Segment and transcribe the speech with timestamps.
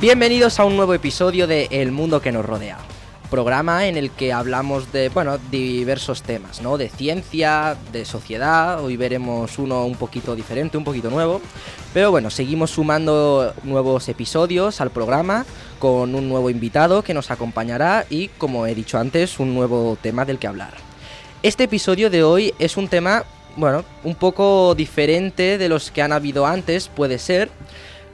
[0.00, 2.78] Bienvenidos a un nuevo episodio de El mundo que nos rodea.
[3.30, 6.78] Programa en el que hablamos de, bueno, diversos temas, ¿no?
[6.78, 8.82] De ciencia, de sociedad.
[8.82, 11.42] Hoy veremos uno un poquito diferente, un poquito nuevo.
[11.92, 15.44] Pero bueno, seguimos sumando nuevos episodios al programa
[15.78, 20.24] con un nuevo invitado que nos acompañará y, como he dicho antes, un nuevo tema
[20.24, 20.72] del que hablar.
[21.42, 26.12] Este episodio de hoy es un tema, bueno, un poco diferente de los que han
[26.12, 27.50] habido antes, puede ser.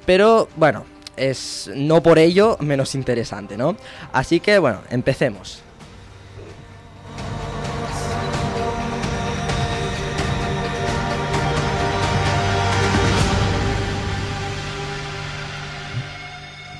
[0.04, 0.84] Pero bueno,
[1.16, 3.76] es no por ello menos interesante, ¿no?
[4.12, 5.62] Así que bueno, empecemos.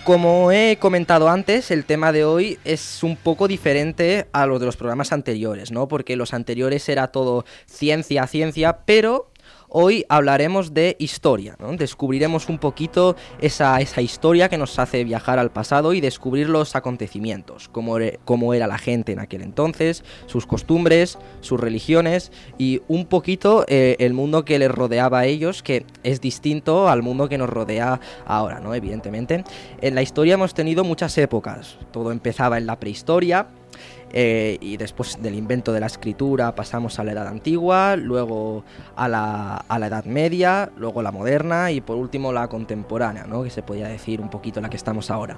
[0.06, 4.66] Como he comentado antes, el tema de hoy es un poco diferente a lo de
[4.66, 5.88] los programas anteriores, ¿no?
[5.88, 9.32] Porque los anteriores era todo ciencia, ciencia, pero
[9.68, 15.92] Hoy hablaremos de historia, descubriremos un poquito esa, historia que nos hace viajar al pasado
[15.92, 21.58] y descubrir los acontecimientos, cómo, cómo era la gente en aquel entonces, sus costumbres, sus
[21.58, 26.88] religiones y un poquito eh, el mundo que les rodeaba a ellos, que es distinto
[26.88, 28.74] al mundo que nos rodea ahora, ¿no?
[28.74, 29.42] evidentemente.
[29.80, 33.48] En la historia hemos tenido muchas épocas, todo empezaba en la prehistoria,
[34.12, 39.08] eh, y después del invento de la escritura pasamos a la edad antigua, luego a
[39.08, 43.42] la, a la, edad media, luego la moderna y por último la contemporánea, ¿no?
[43.42, 45.36] que se podría decir un poquito la que estamos ahora.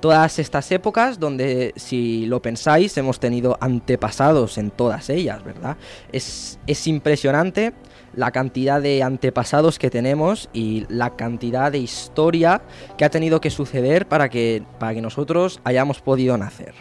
[0.00, 5.76] Todas estas épocas donde, si lo pensáis, hemos tenido antepasados en todas ellas, ¿verdad?
[6.12, 7.72] Es, es impresionante
[8.14, 12.62] la cantidad de antepasados que tenemos y la cantidad de historia
[12.96, 16.74] que ha tenido que suceder para que, para que nosotros hayamos podido nacer.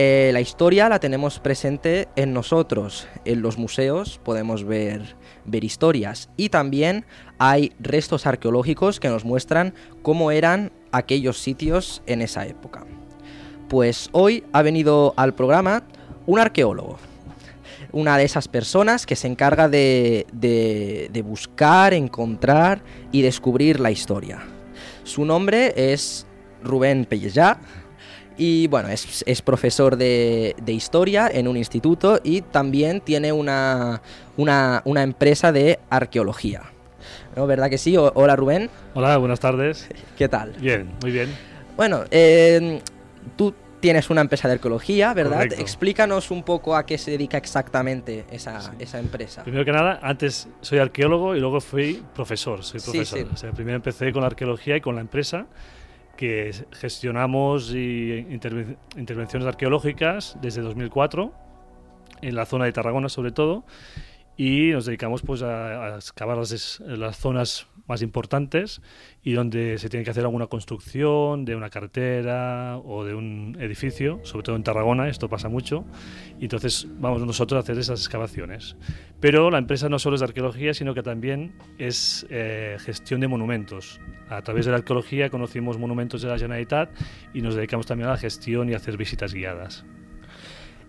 [0.00, 6.30] Eh, la historia la tenemos presente en nosotros, en los museos podemos ver, ver historias
[6.36, 7.04] y también
[7.38, 12.86] hay restos arqueológicos que nos muestran cómo eran aquellos sitios en esa época.
[13.68, 15.82] Pues hoy ha venido al programa
[16.26, 16.96] un arqueólogo,
[17.90, 24.44] una de esas personas que se encarga de, de, buscar, encontrar y descubrir la historia.
[25.02, 26.24] Su nombre es
[26.62, 27.58] Rubén Pellejá
[28.38, 34.00] y bueno, es, profesor de, historia en un instituto y también tiene una,
[34.36, 36.62] una, empresa de arqueología.
[37.36, 37.46] ¿No?
[37.46, 37.96] ¿Verdad que sí?
[37.96, 38.70] hola Rubén.
[38.94, 39.88] Hola, buenas tardes.
[40.16, 40.52] ¿Qué tal?
[40.60, 41.28] Bien, muy bien.
[41.76, 42.80] Bueno, eh,
[43.36, 45.44] tú tienes una empresa de arqueología, ¿verdad?
[45.44, 49.42] Explícanos un poco a qué se dedica exactamente esa, esa, empresa.
[49.42, 52.64] Primero que nada, antes soy arqueólogo y luego fui profesor.
[52.64, 53.26] Soy profesor.
[53.32, 55.46] O sea, primero empecé con la arqueología y con la empresa
[56.18, 61.32] que gestionamos intervenciones arqueológicas desde 2004,
[62.22, 63.64] en la zona de Tarragona sobre todo,
[64.38, 68.80] y nos dedicamos pues a, excavar las, las, zonas más importantes
[69.24, 74.20] y donde se tiene que hacer alguna construcción de una carretera o de un edificio,
[74.22, 75.84] sobre todo en Tarragona, esto pasa mucho,
[76.38, 78.76] y entonces vamos nosotros a hacer esas excavaciones.
[79.18, 83.26] Pero la empresa no solo es de arqueología, sino que también es eh, gestión de
[83.26, 84.00] monumentos.
[84.28, 86.90] A través de la arqueología conocimos monumentos de la Generalitat
[87.34, 89.84] y nos dedicamos también a la gestión y a hacer visitas guiadas.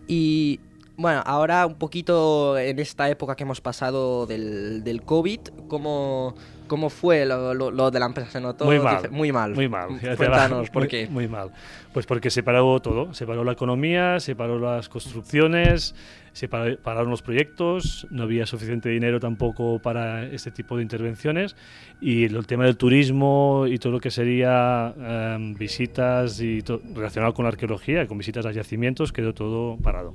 [0.08, 0.60] Y
[1.00, 5.40] bueno, ahora un poquito en esta época que hemos pasado del, del COVID,
[5.70, 6.36] ¿cómo,
[6.68, 8.32] ¿cómo fue lo, lo, de la empresa?
[8.32, 8.66] ¿Se notó?
[8.66, 9.10] Muy mal.
[9.10, 9.56] Muy mal.
[9.56, 9.88] Muy mal.
[10.18, 11.08] Cuéntanos, ¿por qué?
[11.10, 11.52] Muy mal.
[11.94, 13.14] Pues porque se paró todo.
[13.14, 15.96] Se paró la economía, se paró las construcciones,
[16.34, 21.56] se pararon los proyectos, no había suficiente dinero tampoco para este tipo de intervenciones
[22.02, 26.62] y el tema del turismo y todo lo que sería em, visitas y
[26.94, 30.14] relacionado con la arqueología, con visitas a yacimientos, quedó todo parado.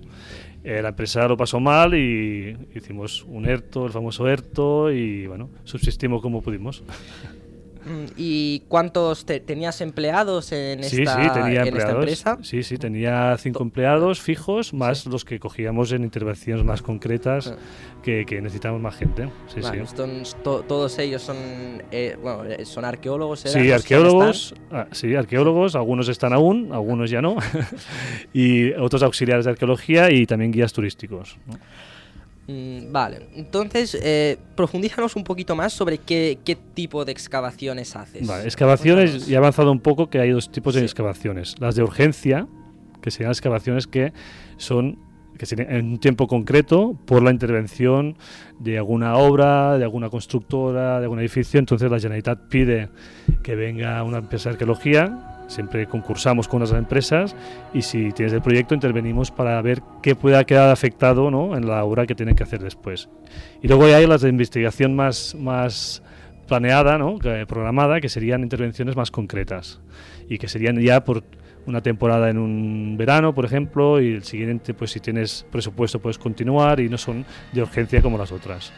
[0.65, 5.51] Eh, la empresa lo pasó mal y hicimos un ERTO, el famoso ERTO, y bueno,
[5.65, 6.83] subsistimos como pudimos.
[7.85, 12.39] Mm, ¿Y cuántos tenías empleados en, esta, sí, sí, tenía en esta empresa?
[12.43, 17.57] Sí, sí, tenía cinco empleados fijos, más los que cogíamos en intervenciones más concretas ah.
[18.03, 19.29] que, que, necesitamos más gente.
[19.49, 20.35] Sí, sí.
[20.43, 21.37] todos ellos son,
[21.91, 23.41] eh, bueno, eh, son arqueólogos.
[23.41, 27.37] Sí, arqueólogos, ah, sí, arqueólogos, algunos están aún, algunos ya no,
[28.33, 31.37] y otros auxiliares de arqueología y también guías turísticos.
[32.47, 38.27] Mm, vale, entonces eh, profundízanos un poquito más sobre qué, qué tipo de excavaciones haces.
[38.27, 41.55] Vale, excavaciones, y he avanzado un poco que hay dos tipos de excavaciones.
[41.59, 42.47] Las de urgencia,
[43.01, 44.13] que serían excavaciones que
[44.57, 44.99] son
[45.39, 48.17] que en un tiempo concreto por la intervención
[48.59, 51.59] de alguna obra, de alguna constructora, de algún edificio.
[51.59, 52.89] Entonces la Generalitat pide
[53.43, 55.34] que venga una empresa de arqueología.
[55.47, 57.37] Siempre concursamos con las empresas
[57.73, 61.57] y si tienes el proyecto intervenimos para ver qué pueda quedar afectado ¿no?
[61.57, 63.09] en la obra que tienen que hacer después.
[63.63, 66.03] Y luego hay las de investigación más, más
[66.49, 67.19] planeada, ¿no?
[67.47, 69.81] programada, que serían intervenciones más concretas
[70.29, 71.25] y que serían ya por
[71.67, 76.19] una temporada en un verano, por ejemplo, y el siguiente, pues si tienes presupuesto, puedes
[76.19, 78.73] continuar y no son de urgencia como las otras.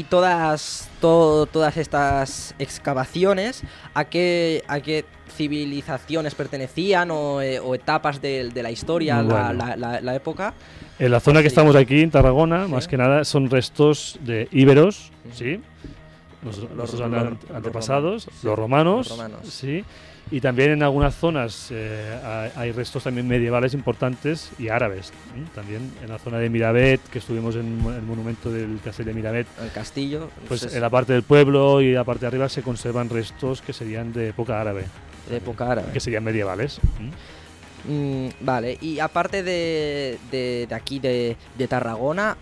[0.00, 3.62] Y todas, todas estas excavaciones,
[3.92, 5.04] ¿a qué, a qué
[5.36, 10.54] civilizaciones pertenecían o, eh, etapas de, la historia, la, época?
[10.98, 15.12] En la zona que estamos aquí, en Tarragona, más que nada son restos de íberos,
[15.34, 15.60] ¿sí?
[16.42, 16.98] Los,
[17.54, 19.84] antepasados, los, romanos, los romanos, sí
[20.30, 25.12] y también en algunas zonas eh, hay restos también medievales importantes y árabes.
[25.54, 29.46] También en la zona de Miravet, que estuvimos en el monumento del castillo de Miravet.
[29.60, 30.30] El castillo.
[30.46, 33.72] Pues en la parte del pueblo y la parte de arriba se conservan restos que
[33.72, 34.84] serían de época árabe.
[35.28, 35.92] De época árabe.
[35.92, 36.80] Que serían medievales.
[37.88, 42.36] Mm, vale, y aparte de, de, aquí, de, de Tarragona,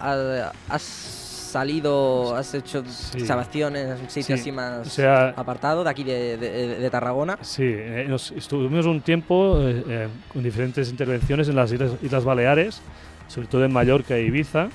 [0.68, 2.80] ¿has salido, has hecho
[3.14, 4.98] excavaciones en un sitio así más
[5.36, 7.38] apartado de aquí de, Tarragona.
[7.42, 12.80] Sí, eh, estuvimos un tiempo eh, eh, con diferentes intervenciones en las islas, Baleares,
[13.28, 14.68] sobre todo en Mallorca e Ibiza,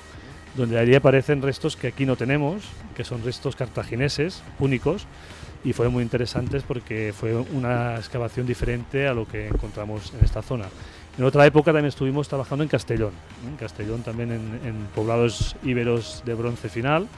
[0.56, 5.06] donde allí aparecen restos que aquí no tenemos, que son restos cartagineses únicos,
[5.64, 10.42] y fueron muy interesantes porque fue una excavación diferente a lo que encontramos en esta
[10.42, 10.66] zona.
[11.16, 13.12] En otra época también estuvimos trabajando en Castellón,
[13.46, 17.08] en Castellón también en, poblados íberos de bronce final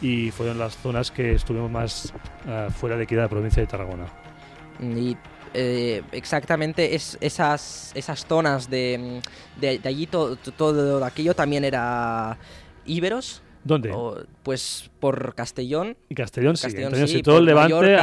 [0.00, 2.14] y fueron las zonas que estuvimos más
[2.46, 4.06] ah, fuera de aquí de la provincia de Tarragona.
[4.80, 5.16] Y
[5.54, 9.20] eh, exactamente es, esas, esas zonas de,
[9.60, 12.38] de, allí, todo aquello también era
[12.86, 13.42] íberos.
[13.64, 13.94] ¿Dónde?
[14.42, 15.96] pues por Castellón.
[16.08, 16.70] Y Castellón, sí.
[17.06, 17.96] sí, todo el Levante.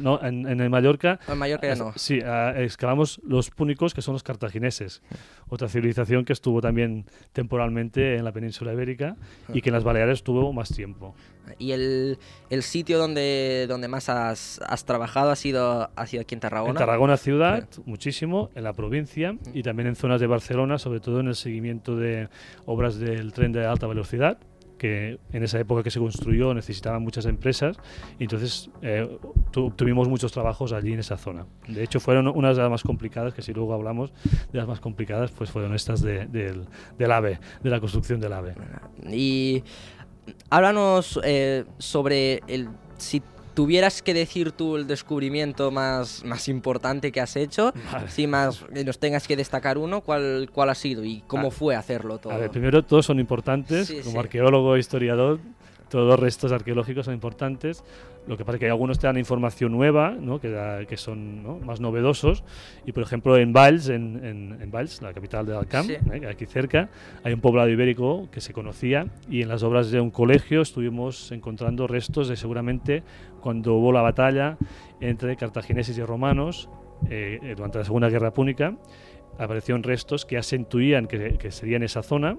[0.00, 1.18] no, en, en, el Mallorca.
[1.28, 1.92] En Mallorca ya no.
[1.96, 2.20] Sí,
[2.56, 5.02] excavamos los púnicos, que son los cartagineses.
[5.48, 9.16] Otra civilización que estuvo también temporalmente en la península ibérica
[9.52, 11.14] y que en las Baleares estuvo más tiempo.
[11.58, 12.18] ¿Y el,
[12.48, 16.72] el sitio donde, donde más has, has, trabajado ha sido, ha sido aquí en Tarragona?
[16.72, 21.20] En Tarragona ciudad, muchísimo, en la provincia y también en zonas de Barcelona, sobre todo
[21.20, 22.28] en el seguimiento de
[22.64, 24.38] obras del tren de alta velocidad
[24.84, 27.78] que en esa época que se construyó necesitaban muchas empresas
[28.18, 29.18] y entonces eh,
[29.76, 31.46] tuvimos muchos trabajos allí en esa zona.
[31.66, 34.12] De hecho, fueron unas de las más complicadas, que si luego hablamos
[34.52, 38.56] de las más complicadas, pues fueron estas de, del AVE, de la construcción del AVE.
[39.10, 39.64] Y
[40.50, 43.22] háblanos eh, sobre el si
[43.54, 47.72] tuvieras que decir tú el descubrimiento más, más importante que has hecho,
[48.08, 52.18] si más nos tengas que destacar uno, ¿cuál, cuál ha sido y cómo fue hacerlo
[52.18, 52.32] todo?
[52.32, 55.40] A ver, primero todos son importantes, como arqueólogo e historiador,
[55.94, 57.84] todos los restos arqueológicos son importantes.
[58.26, 60.40] Lo que pasa es que algunos te dan información nueva, ¿no?
[60.40, 62.42] que, que son más novedosos.
[62.84, 66.00] Y por ejemplo, en Valls, en, en, Valls, la capital de Alcam, ¿eh?
[66.28, 66.88] aquí cerca,
[67.22, 69.06] hay un poblado ibérico que se conocía.
[69.30, 73.04] Y en las obras de un colegio estuvimos encontrando restos de seguramente
[73.40, 74.58] cuando hubo la batalla
[75.00, 76.68] entre cartagineses y romanos
[77.08, 78.74] eh, durante la Segunda Guerra Púnica
[79.38, 82.36] aparecieron restos que acentuían que, que sería en esa zona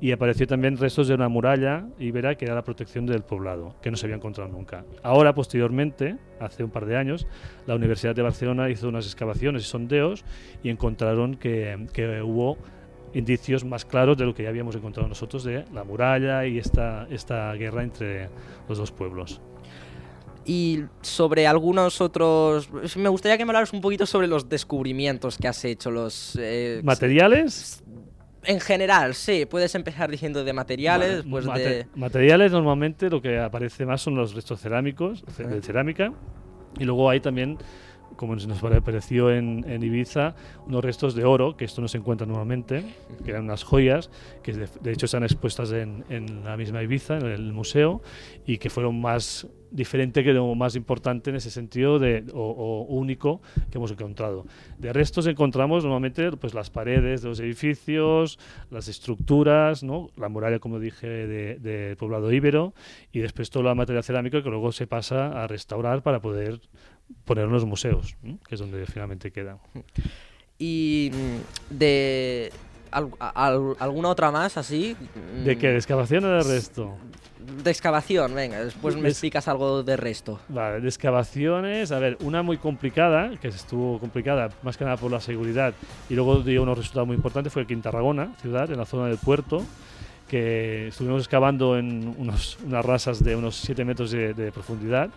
[0.00, 3.90] y apareció también restos de una muralla ibera que era la protección del poblado, que
[3.90, 4.84] no se había encontrado nunca.
[5.02, 7.26] Ahora, posteriormente, hace un par de años,
[7.66, 10.24] la Universidad de Barcelona hizo unas excavaciones y sondeos
[10.62, 12.58] y encontraron que, que hubo
[13.14, 17.06] indicios más claros de lo que ya habíamos encontrado nosotros de la muralla y esta,
[17.10, 18.28] esta guerra entre
[18.68, 19.40] los dos pueblos
[20.48, 22.70] y sobre algunos otros...
[22.96, 26.38] Me gustaría que me hablaras un poquito sobre los descubrimientos que has hecho, los...
[26.40, 27.84] Eh, ¿Materiales?
[28.48, 29.44] En general, sí.
[29.44, 31.86] Puedes empezar diciendo de materiales, pues de...
[31.94, 36.14] Materiales normalmente lo que aparece más son los restos cerámicos, de cerámica.
[36.78, 37.58] Y luego hay también
[38.16, 40.34] como nos pareció en, en, Ibiza,
[40.66, 42.82] unos restos de oro, que esto no se encuentra normalmente,
[43.22, 44.10] que eran unas joyas,
[44.42, 48.00] que de, hecho están expuestas en, en, la misma Ibiza, en el museo,
[48.46, 53.40] y que fueron más diferente que lo más importante en ese sentido de, o, único
[53.70, 54.46] que hemos encontrado.
[54.78, 58.38] De restos encontramos normalmente pues, las paredes de los edificios,
[58.70, 62.74] las estructuras, la muralla, como dije, del de poblado íbero,
[63.12, 66.60] y después toda la materia cerámica que luego se pasa a restaurar para poder
[67.24, 69.58] poner en los museos, que es donde finalmente queda.
[70.58, 71.10] Y
[72.90, 74.96] mm, de ¿Alguna otra más así?
[75.44, 75.68] ¿De qué?
[75.68, 76.94] ¿De excavación o de resto?
[77.62, 80.38] De excavación, venga, después me explicas algo de resto.
[80.48, 85.10] Vale, de excavaciones, a ver, una muy complicada, que estuvo complicada más que nada por
[85.10, 85.72] la seguridad,
[86.10, 89.06] y luego dio unos resultados muy importantes, fue aquí en Tarragona, ciudad, en la zona
[89.06, 89.62] del puerto,
[90.28, 95.08] que estuvimos excavando en unos, unas rasas de unos 7 metros de profundidad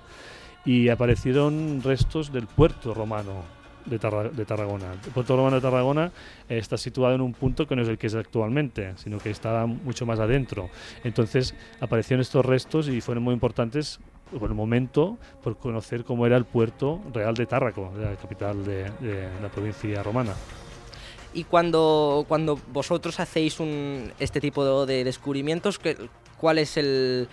[0.65, 4.93] y aparecieron restos del puerto romano de, Tarragona.
[4.93, 6.11] El puerto romano de Tarragona
[6.49, 9.65] está situado en un punto que no es el que es actualmente, sino que estaba
[9.65, 10.69] mucho más adentro.
[11.03, 13.99] Entonces aparecieron estos restos y fueron muy importantes
[14.39, 18.89] por el momento por conocer cómo era el puerto real de Tárraco, la capital de,
[19.41, 20.33] la provincia romana.
[21.33, 23.57] Y cuando, cuando vosotros hacéis
[24.19, 25.79] este tipo de, de descubrimientos,
[26.41, 27.27] cuál es el,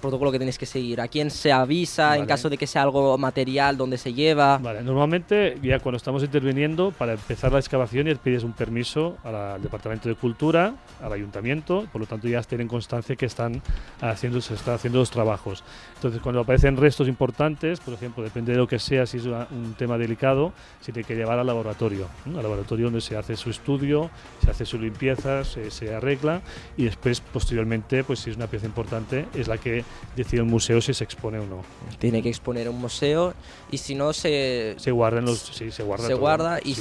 [0.00, 3.18] protocolo que tenéis que seguir, a quién se avisa en caso de que sea algo
[3.18, 4.56] material, dónde se lleva.
[4.56, 9.60] Vale, normalmente ya cuando estamos interviniendo para empezar la excavación ya pides un permiso al
[9.60, 13.60] Departamento de Cultura, al Ayuntamiento, por lo tanto ya tienen constancia que están
[14.00, 15.62] haciendo, se están haciendo los trabajos.
[15.96, 19.74] Entonces cuando aparecen restos importantes, por ejemplo, depende de lo que sea, si es un
[19.76, 24.08] tema delicado, se tiene que llevar al laboratorio, al laboratorio donde se hace su estudio,
[24.42, 26.40] se hace su limpieza, se, se arregla
[26.78, 29.84] y después posteriormente, pues si es una pieza importante, es la que
[30.14, 31.62] decide el museo si se expone o no.
[31.98, 33.34] Tiene que exponer un museo
[33.70, 34.74] y si no se...
[34.78, 35.38] Se guardan los...
[35.38, 36.06] Sí, se guarda.
[36.06, 36.76] Se guarda y,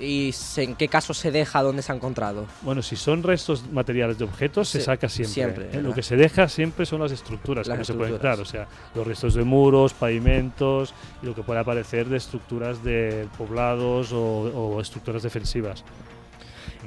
[0.00, 2.46] y en qué caso se deja donde se ha encontrado.
[2.62, 5.70] Bueno, si son restos materiales de objetos, se, saca siempre.
[5.72, 5.82] ¿eh?
[5.82, 9.06] Lo que se deja siempre son las estructuras que se pueden entrar, o sea, los
[9.06, 14.80] restos de muros, pavimentos y lo que puede aparecer de estructuras de poblados o, o
[14.80, 15.84] estructuras defensivas.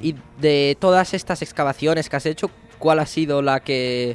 [0.02, 2.50] Y de todas estas excavaciones que has hecho,
[2.84, 4.14] ¿cuál ha sido la que,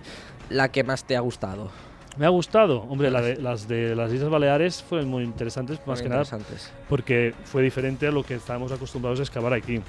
[0.52, 1.72] la que más te ha gustado?
[2.18, 6.24] Me ha gustado, hombre, las de las Islas Baleares fueron muy interesantes, más que nada
[6.88, 9.82] porque fue diferente a lo que estábamos acostumbrados a excavar aquí.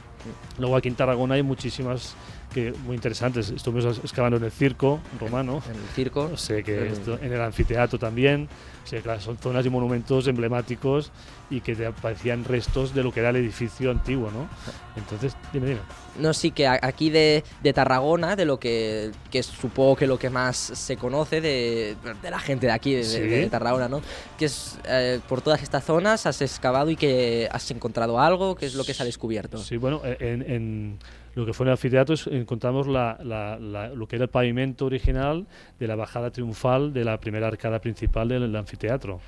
[0.58, 2.14] Luego aquí en Tarragona hay muchísimas
[2.52, 3.50] que muy interesantes.
[3.50, 5.62] Estuvimos excavando en el circo romano.
[5.68, 6.36] En el circo.
[6.36, 6.92] Sé que
[7.22, 8.48] en el anfiteatro también.
[8.84, 11.12] sé que son zonas y monumentos emblemáticos
[11.48, 14.48] y que te aparecían restos de lo que era el edificio antiguo, ¿no?
[14.96, 15.80] Entonces, dime, dime.
[16.18, 20.30] No, sí, que aquí de, de Tarragona, de lo que, que, supongo que lo que
[20.30, 24.00] más se conoce de, de la gente de aquí, de, Tarragona, ¿no?
[24.38, 28.66] Que es eh, por todas estas zonas has excavado y que has encontrado algo, ¿qué
[28.66, 29.58] es lo que se ha descubierto?
[29.58, 30.98] Sí, bueno, en
[31.34, 35.46] lo que fue el anfiteatro encontramos lo que era el pavimento original
[35.78, 39.20] de la bajada triunfal de la primera arcada principal del, anfiteatro.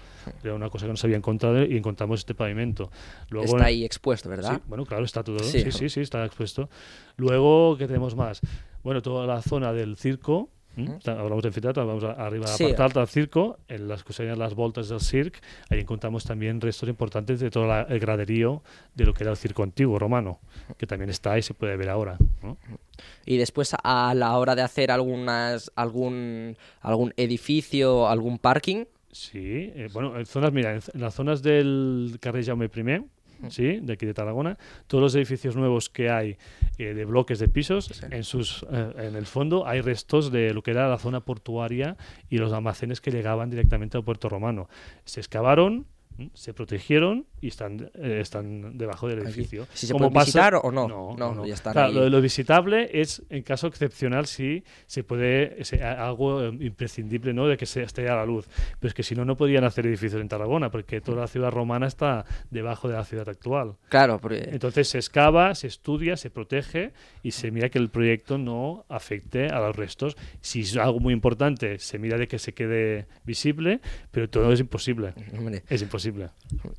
[0.43, 2.91] Era una cosa que no se había encontrado y encontramos este pavimento.
[3.31, 4.57] Luego, está ahí expuesto, ¿verdad?
[4.57, 5.39] Sí, bueno, claro, está todo.
[5.41, 5.71] Sí.
[5.71, 6.69] sí, sí, está expuesto.
[7.17, 8.41] Luego, ¿qué tenemos más?
[8.83, 10.51] Bueno, toda la zona del circo,
[11.07, 14.39] Hablamos de anfiteatro, vamos arriba a la parte alta del circo, en las que serían
[14.39, 15.39] las voltas del circo,
[15.69, 18.63] ahí encontramos también restos importantes de todo el graderío
[18.95, 20.41] de lo que era el circo antiguo romano,
[20.79, 22.17] que también está ahí, se puede ver ahora.
[23.27, 28.85] Y después a la hora de hacer algunas, algún, algún edificio, algún parking.
[29.11, 33.05] Sí, eh, bueno, en zonas, mira, en, las zonas del Carrer Jaume I,
[33.49, 33.81] ¿sí?
[33.81, 36.37] de aquí de Tarragona, todos los edificios nuevos que hay
[36.79, 40.63] eh, de bloques de pisos, en, sus, eh, en el fondo hay restos de lo
[40.63, 41.97] que era la zona portuaria
[42.29, 44.69] y los almacenes que llegaban directamente al puerto romano.
[45.05, 45.87] Se excavaron,
[46.35, 49.67] se protegieron y están, eh, están debajo del edificio.
[49.75, 50.87] ¿Si se puede visitar o no?
[50.89, 56.41] No, no, ya están Lo, visitable es en caso excepcional si se puede, es algo
[56.41, 57.49] eh, imprescindible ¿no?
[57.49, 58.49] de que se esté a la luz.
[58.79, 61.51] Pero es que si no, no podrían hacer edificios en Tarragona porque toda la ciudad
[61.51, 63.75] romana está debajo de la ciudad actual.
[63.89, 64.21] Claro.
[64.21, 64.49] Porque...
[64.53, 66.93] Entonces se excava, se estudia, se protege
[67.25, 70.17] y se mira que el proyecto no afecte a los restos.
[70.41, 73.81] Si es algo muy importante, se mira de que se quede visible,
[74.13, 75.15] pero todo es imposible.
[75.69, 76.29] Es imposible.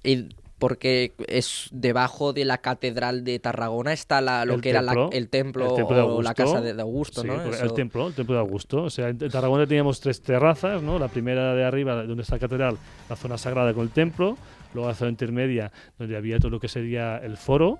[0.03, 0.29] Y
[0.63, 5.73] porque es debajo de la catedral de Tarragona está la, lo que era el templo,
[5.73, 7.33] o la casa de, Augusto, ¿no?
[7.33, 8.83] El templo, el templo de Augusto.
[8.83, 10.97] O sea, en Tarragona teníamos tres terrazas, ¿no?
[10.99, 12.77] La primera de arriba, donde está la catedral,
[13.09, 14.37] la zona sagrada con el templo,
[14.73, 17.79] luego la zona intermedia, donde había todo lo que sería el foro,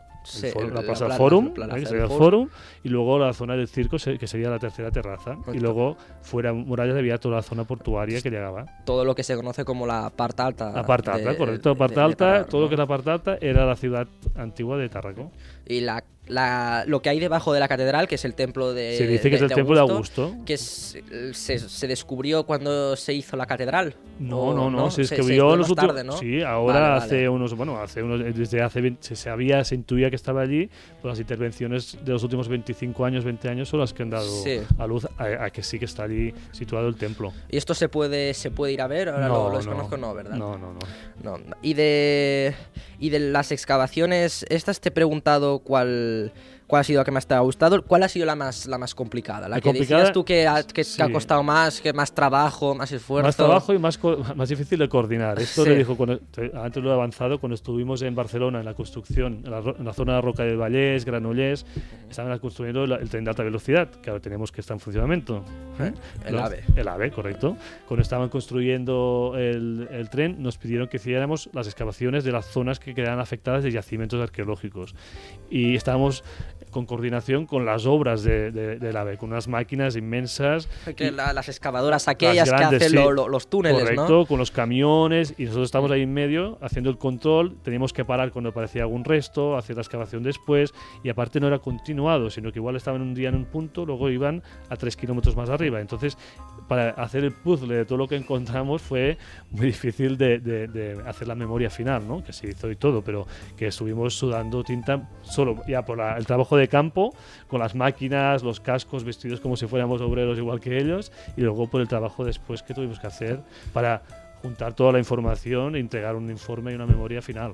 [0.74, 2.50] la plaza del Forum, el Forum,
[2.84, 5.38] y luego la zona del circo, que sería la tercera terraza.
[5.54, 8.66] Y luego fuera murallas había toda la zona portuaria que llegaba.
[8.86, 10.72] Todo lo que se conoce como la parte alta.
[10.72, 11.70] La parte alta, correcto.
[11.70, 14.90] La parte alta, todo lo que es la parte alta era la ciudad antigua de
[14.90, 15.32] Tarraco.
[15.66, 18.98] Y la la, lo que hay debajo de la catedral, que es el templo de.
[18.98, 20.36] Se dice que es el templo de Augusto.
[20.46, 21.04] Que se,
[21.34, 23.96] se, descubrió cuando se hizo la catedral.
[24.20, 26.06] No, no, no, se descubrió los últimos.
[26.06, 26.18] ¿no?
[26.18, 27.54] Sí, ahora hace unos.
[27.56, 28.22] Bueno, hace unos.
[28.36, 28.96] Desde hace.
[29.02, 30.70] se sabía, se intuía que estaba allí.
[31.02, 34.32] Pues las intervenciones de los últimos 25 años, 20 años son las que han dado
[34.78, 37.34] a luz a, que sí que está allí situado el templo.
[37.50, 39.10] ¿Y esto se puede, se puede ir a ver?
[39.10, 40.38] Ahora lo, desconozco, no, ¿verdad?
[40.38, 40.74] No, no,
[41.22, 41.38] no.
[41.38, 41.56] no.
[41.62, 42.54] Y, de,
[43.00, 46.32] y de las excavaciones, estas te he preguntado cuál el
[46.68, 47.84] ¿Cuál ha sido la que más te ha gustado?
[47.84, 49.42] ¿Cuál ha sido la más, la más complicada?
[49.42, 50.98] La, La que complicada, decías tú que ha, que sí.
[50.98, 53.28] te ha costado más, que más trabajo, más esfuerzo.
[53.28, 54.00] Más trabajo y más,
[54.36, 55.40] más difícil de coordinar.
[55.40, 55.70] Esto Sí.
[55.70, 59.42] lo dijo cuando- te- antes lo he avanzado cuando estuvimos en Barcelona en la construcción,
[59.46, 61.66] en la, en la zona de Roca del Vallés, Granollers,
[62.10, 65.44] estaban construyendo el tren de alta velocidad, que ahora tenemos que está en funcionamiento.
[65.80, 65.92] ¿Eh?
[66.26, 66.64] El Los- AVE.
[66.76, 67.58] El AVE, correcto.
[67.88, 72.80] Cuando estaban construyendo el, el tren, nos pidieron que hiciéramos las excavaciones de las zonas
[72.80, 74.96] que quedaban afectadas de yacimientos arqueológicos.
[75.50, 76.24] Y estábamos
[76.72, 80.68] con coordinación con las obras de, de- del AVE, con unas máquinas inmensas.
[80.96, 82.96] Que la- las excavadoras aquellas grandes, que hacen sí.
[83.04, 84.26] lo- lo- los túneles, Correcto, ¿no?
[84.26, 88.32] con los camiones y nosotros estamos ahí en medio haciendo el control, teníamos que parar
[88.32, 92.60] cuando aparecía algún resto, hacer la excavación después y aparte no era continuado, sino que
[92.60, 95.80] igual estaban un día en un punto, luego iban a tres kilómetros más arriba.
[95.82, 96.18] Entonces,
[96.68, 99.18] para hacer el puzzle de todo lo que encontramos fue
[99.52, 102.24] muy difícil de, de- de hacer la memoria final, ¿no?
[102.24, 103.28] que se hizo y todo, pero
[103.58, 107.14] que estuvimos sudando tinta solo ya por la- el trabajo de campo,
[107.48, 111.68] con las máquinas, los cascos, vestidos como si fuéramos obreros igual que ellos, y luego
[111.68, 113.40] por el trabajo después que tuvimos que hacer
[113.74, 114.02] para
[114.42, 117.54] juntar toda la información e entregar un informe y una memoria final.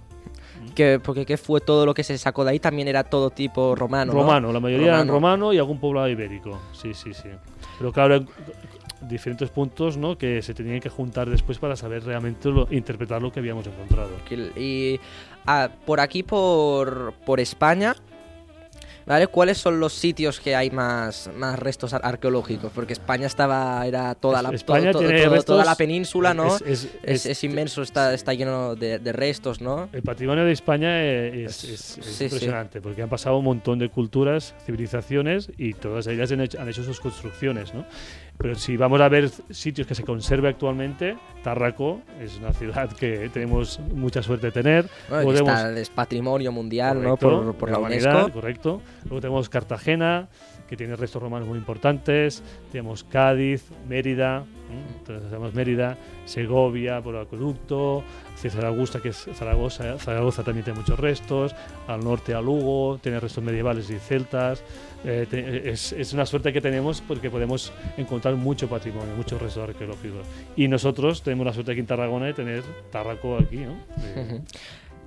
[0.74, 2.60] Que, porque ¿qué fue todo lo que se sacó de ahí?
[2.60, 4.20] También era todo tipo romano, ¿no?
[4.20, 5.14] romano, la mayoría eran Romano.
[5.14, 6.60] romano y algún poblado ibérico.
[6.74, 7.30] Sí, sí, sí.
[7.78, 8.26] Pero claro,
[9.02, 10.18] diferentes puntos ¿no?
[10.18, 14.10] que se tenían que juntar después para saber realmente lo- interpretar lo que habíamos encontrado.
[14.58, 15.00] Y
[15.46, 17.96] ah, por aquí, por, por España,
[19.10, 19.28] ¿vale?
[19.28, 22.72] ¿Cuáles son los sitios que hay más, más restos ar- arqueológicos?
[22.74, 26.34] Porque España estaba, era toda la, Es- España todo- tiene todo- restos- toda la península,
[26.34, 26.56] ¿no?
[26.56, 29.90] Es- es- Es, es- inmenso, está, está lleno de, de restos, ¿no?
[29.92, 32.24] El patrimonio de España es, Sí, sí.
[32.26, 36.70] impresionante porque han pasado un montón de culturas, civilizaciones y todas ellas han hecho, han
[36.70, 37.74] hecho sus construcciones.
[37.74, 37.86] ¿no?
[38.38, 43.30] Pero si vamos a ver sitios que se conserve actualmente, Tárraco es una ciudad que
[43.34, 44.90] tenemos mucha suerte de tener.
[45.10, 45.22] ¿no?
[45.22, 47.18] Y Podemos- está- es patrimonio mundial, ¿no?
[47.18, 48.32] Correcto, Por, por de la humanidad, UNESCO.
[48.34, 48.82] Correcto.
[49.06, 50.28] Luego tenemos Cartagena,
[50.68, 52.44] que tiene restos romanos muy importantes.
[52.72, 54.98] Tenemos Cádiz, Mérida, ¿m?
[55.00, 58.04] entonces tenemos Mérida, Segovia por el acueducto,
[58.36, 61.56] hacia Zaragoza, que es Zaragoza, Zaragoza también tiene muchos restos,
[61.88, 64.64] al norte a Lugo, tiene restos medievales y celtas.
[65.06, 69.68] Eh, te- es, es una suerte que tenemos porque podemos encontrar mucho patrimonio, muchos restos
[69.70, 70.28] arqueológicos.
[70.56, 73.76] Y nosotros tenemos la suerte aquí en Tarragona de tener Tarraco aquí, ¿no?
[73.98, 74.42] De-.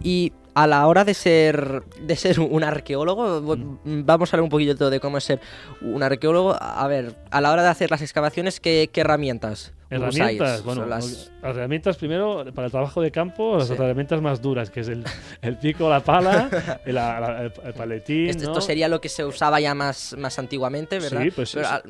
[0.05, 4.51] Y a la hora de ser, de ser un arqueólogo, vo- vamos a hablar un
[4.51, 5.41] poquito de cómo es ser
[5.81, 6.55] un arqueólogo.
[6.61, 9.73] A ver, a la hora de hacer las excavaciones, ¿qué, qué herramientas?
[9.97, 11.31] Herramientas, bueno, las...
[11.43, 13.75] herramientas primero para el trabajo de campo, las Sí.
[13.75, 15.05] herramientas más duras, que es el,
[15.43, 16.49] el pico, la pala,
[16.85, 18.29] el, el- el paletín.
[18.31, 18.49] Esto, ¿no?
[18.53, 21.23] esto sería lo que se usaba ya más, más antiguamente, ¿verdad?
[21.23, 21.83] Sí, pues Pero es- al-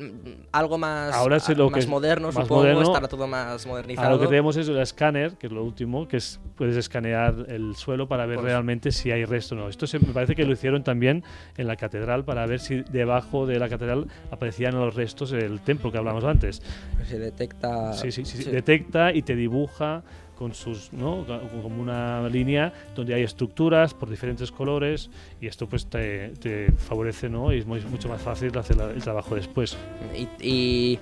[0.51, 2.81] algo más, Ahora es lo más que es moderno, más supongo, moderno.
[2.83, 4.09] estará todo más Ah, modernizado.
[4.11, 7.75] lo que tenemos es el escáner, que es lo último, que es puedes escanear el
[7.75, 9.69] suelo para ver Pues- realmente si hay resto o no.
[9.69, 11.23] Esto se, me parece que lo hicieron también
[11.57, 15.91] en la catedral para ver si debajo de la catedral aparecían los restos del templo
[15.91, 16.61] que hablamos antes.
[17.07, 17.92] Se detecta...
[17.93, 18.43] Sí, sí, sí, sí.
[18.43, 18.49] sí.
[18.51, 20.03] Detecta y te dibuja
[20.35, 21.25] con sus, ¿no?
[21.61, 27.29] Como una línea donde hay estructuras por diferentes colores y esto pues te, te favorece,
[27.29, 27.53] ¿no?
[27.53, 29.77] Y es muy- mucho más fácil hacer la- el trabajo después.
[30.17, 30.99] Y, y,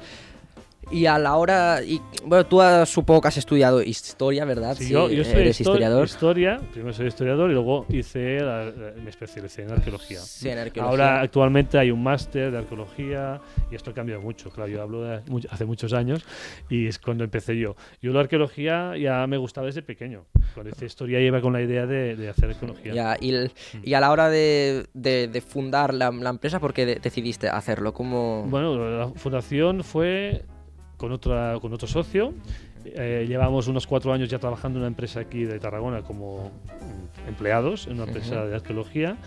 [0.90, 1.84] y a la hora...
[1.84, 4.76] Y, bueno, tú has- supongo que has estudiado historia, ¿verdad?
[4.78, 6.06] Sí, yo, yo soy eres histo- historiador.
[6.06, 10.20] historia, primero soy historiador y luego hice la- la- me especialicé en arqueología.
[10.20, 10.90] Sí, en arqueología.
[10.90, 13.40] Ahora actualmente hay un máster de arqueología
[13.72, 14.50] y esto ha cambiado mucho.
[14.50, 16.26] Claro, yo hablo de hace muchos años
[16.70, 17.76] y es cuando empecé yo.
[18.02, 20.26] Yo la arqueología ya me gustaba desde pequeño.
[20.54, 22.94] Cuando hice historia iba con la idea de, de hacer arqueología.
[22.94, 23.78] Ya, y, el- Mm.
[23.84, 27.48] y a la hora de, de- de fundar la, la empresa, ¿por qué de- decidiste
[27.50, 27.94] hacerlo?
[27.94, 28.46] ¿Cómo...?
[28.50, 30.44] Bueno, la fundación fue
[31.02, 32.32] con, otra, con otro socio.
[32.86, 36.52] Eh, llevamos unos cuatro años ya trabajando en una empresa aquí de Tarragona como
[37.28, 39.18] empleados en una empresa de arqueología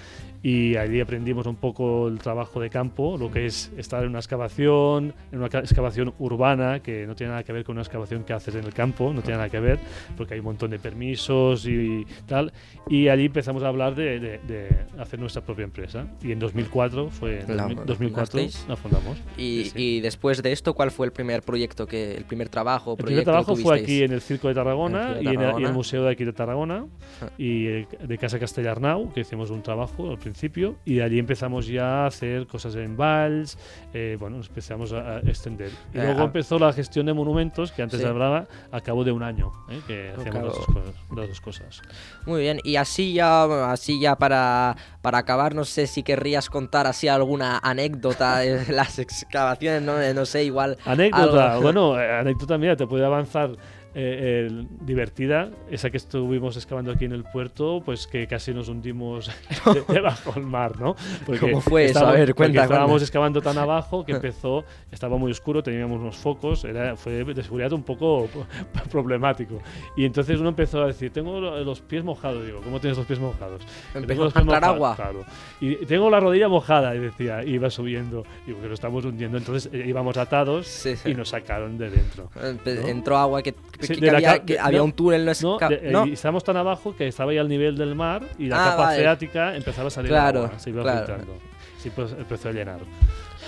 [0.42, 4.18] y allí aprendimos un poco el trabajo de campo, lo que es estar en una
[4.18, 8.24] excavación, en una ca- excavación urbana que no tiene nada que ver con una excavación
[8.24, 9.78] que haces en el campo, no tiene nada que ver
[10.18, 12.52] porque hay un montón de permisos y tal.
[12.90, 17.08] Y allí empezamos a hablar de, de- de hacer nuestra propia empresa y en 2004
[17.08, 18.08] fue en La 2000 2004
[18.40, 18.66] fundasteis.
[18.68, 19.16] la fundamos.
[19.38, 22.96] y, sí, y después de esto, ¿cuál fue el primer proyecto, que el primer trabajo?
[22.98, 25.28] El primer trabajo fue aquí en el Circo de Tarragona, el Circo de y, en
[25.28, 25.68] el, y Tarragona.
[25.68, 26.84] el Museo de aquí de Tarragona
[27.22, 27.30] Ah.
[27.38, 31.66] y eh, de Casa Castellarnau, que hicimos un trabajo al principio y de allí empezamos
[31.66, 33.58] ya a hacer cosas en Vals,
[33.92, 35.70] eh, bueno, nos empezamos a, a extender.
[35.92, 36.24] Y Eh, luego ah.
[36.24, 38.06] empezó la gestión de monumentos, que antes Sí.
[38.06, 41.82] hablaba, a cabo de un año, eh, que hacíamos las dos, cosas, las dos cosas.
[42.26, 46.86] Muy bien, y así ya, así ya para, para acabar, no sé si querrías contar
[46.86, 50.76] así alguna anécdota de las excavaciones, no, no sé, igual...
[50.84, 53.50] Anécdota, algo- bueno, eh, anécdota, mira, te puede avanzar
[53.96, 58.68] eh, eh, divertida, esa que estuvimos excavando aquí en el puerto, pues que casi nos
[58.68, 59.30] hundimos
[59.88, 60.96] debajo del mar, ¿no?
[61.24, 62.04] Porque ¿Cómo fue eso?
[62.04, 62.64] A ver, cuenta.
[62.64, 67.42] Estábamos excavando tan abajo que empezó, estaba muy oscuro, teníamos unos focos, era, fue de
[67.42, 68.28] seguridad un poco
[68.90, 69.60] problemático.
[69.96, 73.20] Y entonces uno empezó a decir, tengo los pies mojados, digo, ¿cómo tienes los pies
[73.20, 73.62] mojados?
[73.94, 74.96] Empezó a entrar agua.
[74.96, 75.24] Claro.
[75.60, 79.38] Y tengo la rodilla mojada, y decía, iba subiendo, digo, que lo estamos hundiendo.
[79.38, 82.28] Entonces eh, íbamos atados y nos sacaron de dentro.
[82.64, 83.54] Entró agua que
[83.86, 85.24] que, había, un túnel.
[85.42, 85.58] No,
[85.90, 88.90] no, estábamos tan abajo que estaba ya al nivel del mar y la ah, capa
[88.92, 91.36] freática empezaba a salir claro, agua, se iba filtrando.
[91.78, 92.80] Sí, pues empezó a llenar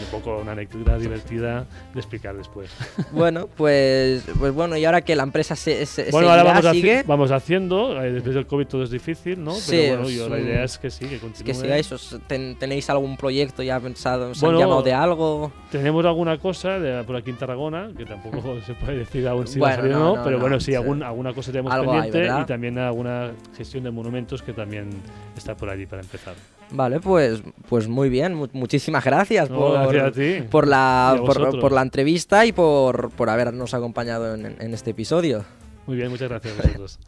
[0.00, 2.70] un poco una anécdota divertida de explicar después.
[3.12, 7.02] Bueno, pues, pues bueno, y ahora que la empresa se, se bueno, ahora vamos, sigue...
[7.06, 9.54] vamos haciendo, eh, después del COVID todo es difícil, ¿no?
[9.68, 11.46] Pero bueno, yo, la idea es que sí, que continúe.
[11.46, 15.52] que sigáis, ¿tenéis algún proyecto ya pensado, ¿os han llamado de algo?
[15.70, 19.58] Tenemos alguna cosa de, por aquí en Tarragona, que tampoco se puede decir aún si
[19.58, 22.44] bueno, va a salir o no, pero bueno, sí, algún, alguna cosa tenemos pendiente y
[22.44, 24.90] también alguna gestión de monumentos que también
[25.36, 26.34] está por allí para empezar.
[26.70, 28.34] Vale, pues, pues muy bien.
[28.52, 34.74] muchísimas gracias, por, gracias la, por, la entrevista y por, por habernos acompañado en, en,
[34.74, 35.44] este episodio.
[35.86, 36.98] Muy bien, muchas gracias a vosotros.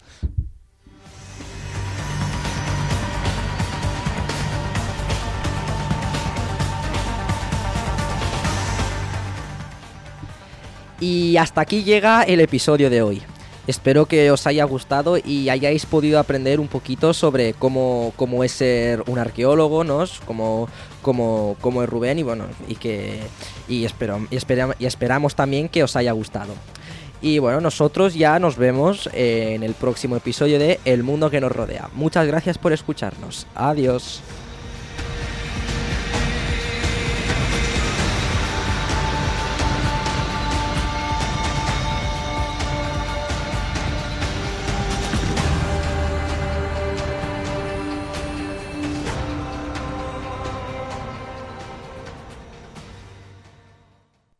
[11.01, 13.23] Y hasta aquí llega el episodio de hoy.
[13.69, 18.53] Espero que os haya gustado y hayáis podido aprender un poquito sobre cómo, cómo es
[18.53, 20.05] ser un arqueólogo, ¿no?
[20.25, 20.71] Como,
[21.03, 23.21] como, como es Rubén y bueno, y que
[23.69, 24.39] y, espero, y,
[24.79, 26.55] y esperamos también que os haya gustado.
[27.21, 31.53] Y bueno, nosotros ya nos vemos en el próximo episodio de El mundo que nos
[31.53, 31.91] rodea.
[31.93, 33.47] Muchas gracias por escucharnos.
[33.55, 34.23] Adiós.